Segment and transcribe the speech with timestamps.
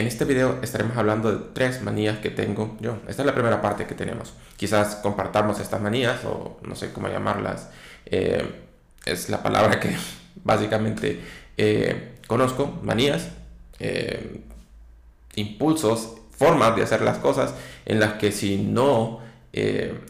[0.00, 2.96] En este video estaremos hablando de tres manías que tengo yo.
[3.06, 4.32] Esta es la primera parte que tenemos.
[4.56, 7.68] Quizás compartamos estas manías o no sé cómo llamarlas.
[8.06, 8.50] Eh,
[9.04, 9.94] es la palabra que
[10.42, 11.20] básicamente
[11.58, 12.80] eh, conozco.
[12.82, 13.28] Manías,
[13.78, 14.40] eh,
[15.34, 17.52] impulsos, formas de hacer las cosas
[17.84, 19.20] en las que si no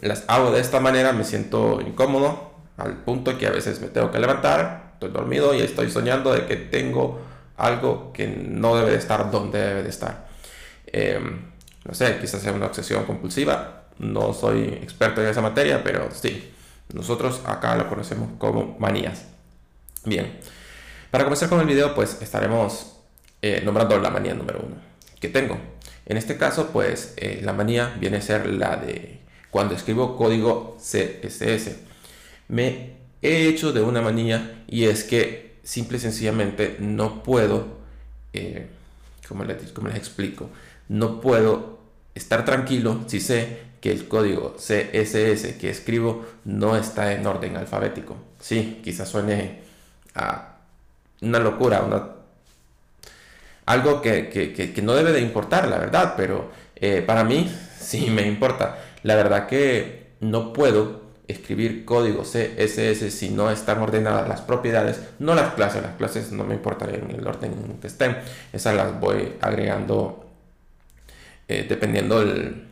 [0.02, 4.12] las hago de esta manera me siento incómodo al punto que a veces me tengo
[4.12, 7.29] que levantar, estoy dormido y estoy soñando de que tengo
[7.60, 10.28] algo que no debe de estar donde debe de estar.
[10.86, 11.50] Em,
[11.84, 16.52] no sé, quizás sea una obsesión compulsiva, no soy experto en esa materia, pero sí,
[16.92, 19.24] nosotros acá lo conocemos como manías.
[20.04, 20.38] Bien,
[21.10, 22.96] para comenzar con el video, pues estaremos
[23.42, 24.76] eh, nombrando la manía número uno
[25.20, 25.58] que tengo.
[26.06, 30.76] En este caso, pues eh, la manía viene a ser la de cuando escribo código
[30.80, 31.76] CSS.
[32.48, 37.66] Me he hecho de una manía y es que simple y sencillamente no puedo,
[38.32, 38.66] eh,
[39.28, 40.50] como, les, les explico,
[40.88, 41.78] no puedo
[42.14, 48.16] estar tranquilo si sé que el código CSS que escribo no está en orden alfabético.
[48.38, 49.60] Sí, quizás suene
[50.14, 50.56] a
[51.22, 51.82] una locura,
[53.66, 58.78] algo que, no debe de importar, la verdad, pero eh, para mí sí me importa.
[59.02, 65.34] La verdad que no puedo escribir código CSS si no están ordenadas las propiedades, no
[65.34, 68.16] las clases, las clases no me importan en el orden en que estén,
[68.52, 70.26] esas las voy agregando
[71.48, 72.66] eh, dependiendo, el,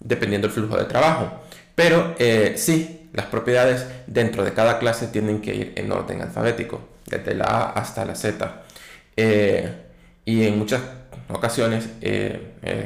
[0.00, 1.42] dependiendo el flujo de trabajo.
[1.74, 6.80] Pero eh, sí, las propiedades dentro de cada clase tienen que ir en orden alfabético,
[7.06, 8.62] desde la A hasta la Z.
[9.16, 9.72] Eh,
[10.24, 10.82] y en muchas
[11.28, 11.88] ocasiones,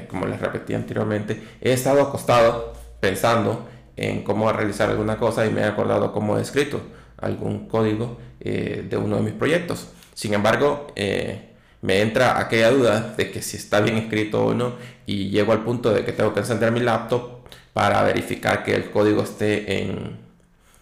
[0.09, 5.63] como les repetí anteriormente, he estado acostado pensando en cómo realizar alguna cosa y me
[5.63, 6.81] he acordado cómo he escrito
[7.19, 9.89] algún código eh, de uno de mis proyectos.
[10.15, 11.49] Sin embargo, eh,
[11.83, 14.75] me entra aquella duda de que si está bien escrito o no
[15.07, 17.39] y llego al punto de que tengo que encender mi laptop
[17.73, 20.17] para verificar que el código esté en,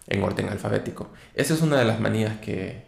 [0.08, 1.08] en orden alfabético.
[1.34, 2.84] Esa es una de las manías que,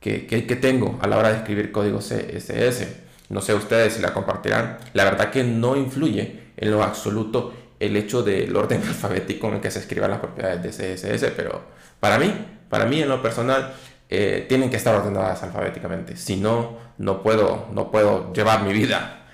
[0.00, 2.86] que, que, que tengo a la hora de escribir código CSS.
[3.30, 4.78] No sé ustedes si la compartirán.
[4.94, 9.60] La verdad que no influye en lo absoluto el hecho del orden alfabético en el
[9.60, 11.62] que se escriban las propiedades de CSS, pero
[12.00, 12.32] para mí,
[12.68, 13.74] para mí en lo personal,
[14.10, 16.16] eh, tienen que estar ordenadas alfabéticamente.
[16.16, 19.26] Si no, no puedo, no puedo llevar mi vida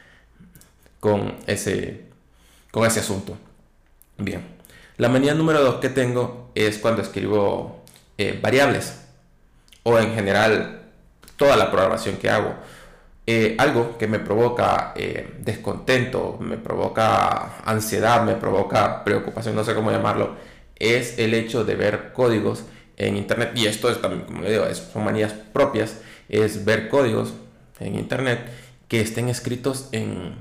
[1.00, 2.06] con ese,
[2.71, 3.37] con ese asunto.
[4.16, 4.43] Bien,
[4.97, 7.84] la manía número dos que tengo es cuando escribo
[8.16, 9.00] eh, variables
[9.83, 10.83] o en general
[11.37, 12.54] toda la programación que hago.
[13.27, 19.75] Eh, algo que me provoca eh, descontento, me provoca ansiedad, me provoca preocupación, no sé
[19.75, 20.37] cómo llamarlo,
[20.77, 22.65] es el hecho de ver códigos
[22.97, 23.53] en internet.
[23.55, 27.33] Y esto es también, como le digo, son manías propias, es ver códigos
[27.81, 28.41] en internet
[28.89, 30.34] que estén escritos en,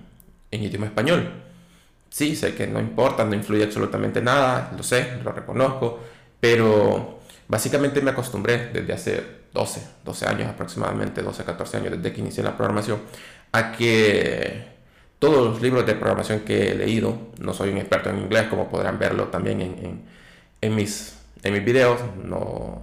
[0.52, 1.32] en idioma español.
[2.10, 6.00] Sí, sé que no importa, no influye absolutamente nada, lo sé, lo reconozco,
[6.40, 12.22] pero básicamente me acostumbré desde hace 12, 12 años aproximadamente, 12, 14 años desde que
[12.22, 13.00] inicié la programación,
[13.52, 14.74] a que
[15.20, 18.70] todos los libros de programación que he leído, no soy un experto en inglés, como
[18.70, 20.02] podrán verlo también en,
[20.60, 22.82] en, mis, en mis videos, no,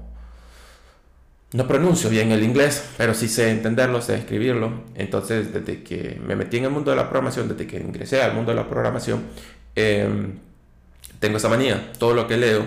[1.53, 4.85] no pronuncio bien el inglés, pero sí sé entenderlo, sé escribirlo.
[4.95, 8.35] Entonces, desde que me metí en el mundo de la programación, desde que ingresé al
[8.35, 9.25] mundo de la programación,
[9.75, 10.39] em,
[11.19, 11.93] tengo esa manía.
[11.99, 12.65] Todo lo que leo,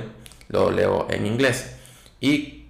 [0.49, 1.77] lo leo en inglés.
[2.19, 2.62] Y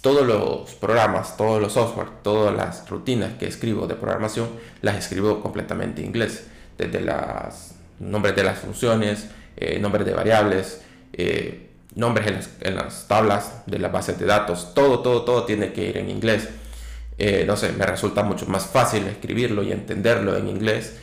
[0.00, 4.48] todos los programas, todos los software, todas las rutinas que escribo de programación,
[4.80, 6.46] las escribo completamente en inglés.
[6.78, 10.80] Desde los nombres de las funciones, eh, nombres de variables,
[11.12, 15.90] eh, nombres en las, tablas de las bases de datos, todo, todo, todo tiene que
[15.90, 16.48] ir en inglés.
[17.18, 20.96] Eh, no sé, me resulta mucho más fácil escribirlo y entenderlo en inglés.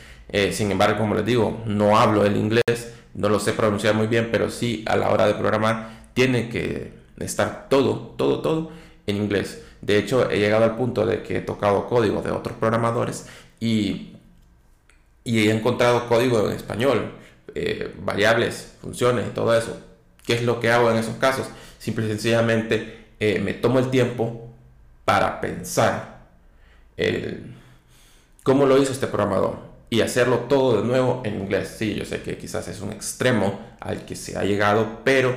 [0.50, 4.28] sin embargo, como les digo, no hablo el inglés, no lo sé pronunciar muy bien,
[4.32, 8.70] pero sí a la hora de programar tiene que estar todo, todo, todo
[9.08, 9.62] en inglés.
[9.80, 13.26] De hecho, he llegado al punto de que he tocado código de otros programadores
[13.58, 14.12] y,
[15.24, 17.12] y he encontrado código en español,
[17.54, 19.80] eh, variables, funciones y todo eso.
[20.26, 21.46] ¿Qué es lo que hago en esos casos?
[21.78, 24.50] Simple y sencillamente eh, me tomo el tiempo
[25.04, 26.28] para pensar
[26.96, 27.54] el,
[28.42, 31.76] cómo lo hizo este programador y hacerlo todo de nuevo en inglés.
[31.78, 35.34] Sí, yo sé que quizás es un extremo al que se ha llegado, pero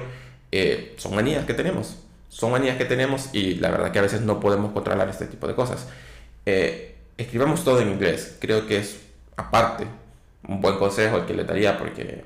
[0.51, 1.95] eh, son manías que tenemos
[2.31, 5.47] son manías que tenemos y la verdad que a veces no podemos controlar este tipo
[5.47, 5.87] de cosas.
[6.45, 8.37] Eh, escribamos todo en inglés.
[8.39, 9.01] Creo que es,
[9.35, 9.85] aparte,
[10.47, 12.23] un buen consejo el que le daría porque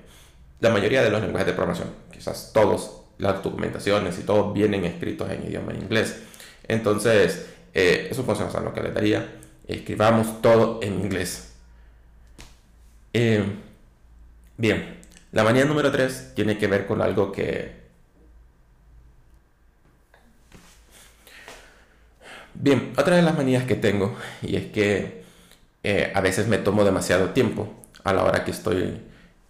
[0.60, 5.28] la mayoría de los lenguajes de programación, quizás todos, las documentaciones y todo vienen escritos
[5.32, 6.22] en idioma inglés.
[6.68, 9.28] Entonces, eh, es un consejo lo que le daría.
[9.68, 11.54] Escribamos todo en inglés.
[13.12, 13.44] Eh,
[14.56, 15.00] bien,
[15.32, 17.85] la manía número 3 tiene que ver con algo que...
[22.56, 25.24] Bien, otra de las manías que tengo, y es que
[25.84, 27.74] eh, a veces me tomo demasiado tiempo
[28.04, 29.02] a la hora que estoy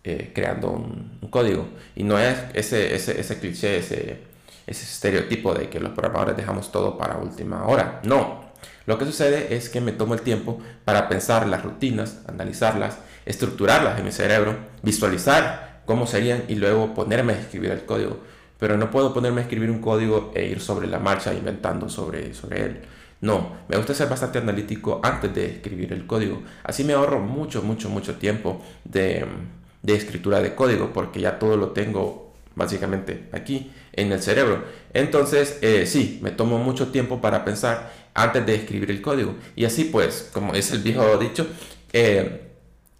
[0.04, 1.68] eh, creando un, código.
[1.96, 4.20] Y no es ese, ese, ese cliché, ese,
[4.68, 8.02] ese estereotipo de que los programadores dejamos todo para última hora.
[8.04, 8.46] No,
[8.86, 13.98] lo que sucede es que me tomo el tiempo para pensar las rutinas, analizarlas, estructurarlas
[14.00, 18.20] en mi cerebro, visualizar cómo serían y luego ponerme a escribir el código.
[18.60, 22.34] Pero no puedo ponerme a escribir un código e ir sobre la marcha inventando sobre,
[22.34, 22.82] sobre él.
[23.22, 26.44] No, me gusta ser bastante analítico antes de escribir el código.
[26.64, 29.26] Así me ahorro mucho, mucho, mucho tiempo de,
[29.82, 34.64] de escritura de código porque ya todo lo tengo básicamente aquí en el cerebro.
[34.94, 39.36] Entonces, eh, sí, me tomo mucho tiempo para pensar antes de escribir el código.
[39.56, 41.48] Y así pues, como es el viejo dicho,
[41.94, 42.42] eh,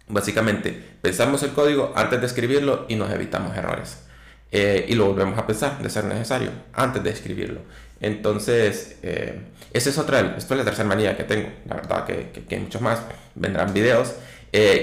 [0.08, 0.72] básicamente
[1.02, 4.05] pensamos el código antes de escribirlo y nos evitamos errores.
[4.52, 7.60] Eh, y lo volvemos a pensar de ser necesario antes de escribirlo.
[8.00, 9.40] Entonces, eh,
[9.72, 11.48] esa es otra, esto es la tercera manía que tengo.
[11.68, 13.00] La verdad que, que, que muchos más
[13.34, 14.14] vendrán videos.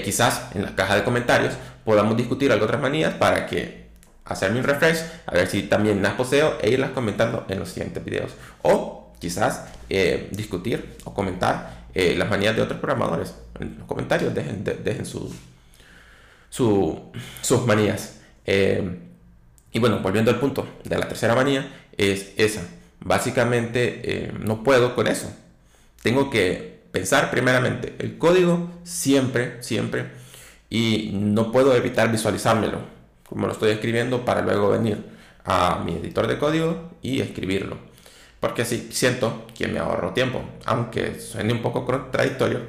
[0.04, 3.84] quizás en la caja de comentarios podamos discutir algunas otras manías para que
[4.24, 8.04] hacerme un refresh, a ver si también las poseo e irlas comentando en los siguientes
[8.04, 8.32] videos.
[8.62, 13.34] O quizás eh, discutir o comentar eh, las manías de otros programadores.
[13.60, 15.32] En los comentarios dejen, dejen su,
[16.50, 18.16] sus manías.
[18.46, 18.98] Eh,
[19.74, 22.62] y bueno, volviendo al punto de la tercera manía, es esa.
[23.00, 25.30] Básicamente no puedo con eso.
[26.02, 30.06] Tengo que pensar primeramente el código siempre, siempre.
[30.70, 32.94] Y no puedo evitar visualizármelo
[33.28, 35.04] como lo estoy escribiendo para luego venir
[35.44, 37.78] a mi editor de código y escribirlo.
[38.38, 42.60] Porque así siento que me ahorro tiempo, aunque suene un poco contradictorio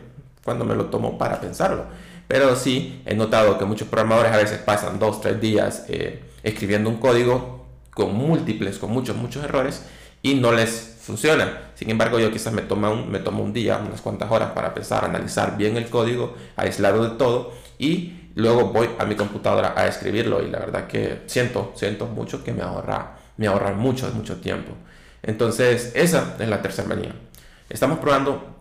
[0.44, 1.86] cuando me lo tomo para pensarlo.
[2.28, 6.90] Pero sí he notado que muchos programadores a veces pasan dos, tres días eh, escribiendo
[6.90, 9.84] un código con múltiples, con muchos, muchos errores
[10.22, 11.72] y no les funciona.
[11.76, 14.74] Sin embargo, yo quizás me tomo un, me tomo un día, unas cuantas horas para
[14.74, 19.88] pensar, analizar bien el código, aislado de todo y luego voy a mi computadora a
[19.88, 24.38] escribirlo y la verdad que siento, siento mucho que me ahorra, me ahorra mucho, mucho
[24.38, 24.72] tiempo.
[25.24, 27.16] Entonces, esa es la tercera manía.
[27.70, 28.56] Estamos probando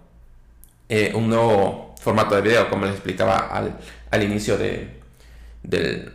[0.89, 3.77] eh, un nuevo formato de video, como les explicaba al,
[4.11, 5.01] al inicio de,
[5.63, 6.13] del,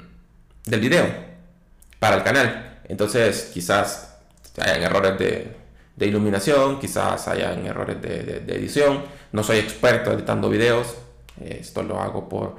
[0.65, 1.28] del video,
[1.99, 2.79] para el canal.
[2.87, 4.17] Entonces, quizás
[4.57, 5.55] hayan errores de,
[5.95, 9.03] de iluminación, quizás hayan errores de, de, edición.
[9.31, 10.95] No soy experto editando videos,
[11.39, 12.57] esto lo hago por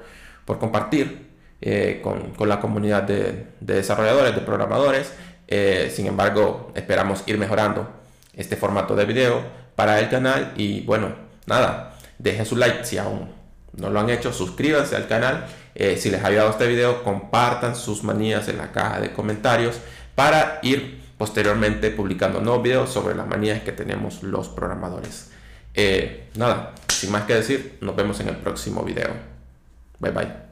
[0.50, 1.28] por compartir
[1.60, 5.12] eh, con, con, la comunidad de, de, desarrolladores, de programadores.
[5.46, 7.88] Eh, sin embargo, esperamos ir mejorando
[8.34, 9.42] este formato de video
[9.76, 11.14] para el canal y bueno,
[11.46, 13.32] nada, dejen su like si aún
[13.76, 15.46] no lo han hecho, suscríbanse al canal.
[15.74, 19.76] Eh, si les ha ayudado este video, compartan sus manías en la caja de comentarios
[20.14, 25.30] para ir posteriormente publicando nuevos videos sobre las manías que tenemos los programadores.
[26.36, 29.10] nada, sin más que decir, nos vemos en el próximo video.
[30.00, 30.49] Bye bye.